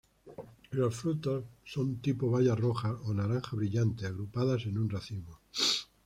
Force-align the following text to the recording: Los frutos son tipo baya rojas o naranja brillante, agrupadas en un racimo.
Los 0.71 0.95
frutos 0.95 1.43
son 1.63 1.97
tipo 2.01 2.31
baya 2.31 2.55
rojas 2.55 2.95
o 3.03 3.13
naranja 3.13 3.55
brillante, 3.55 4.07
agrupadas 4.07 4.65
en 4.65 4.79
un 4.79 4.89
racimo. 4.89 5.39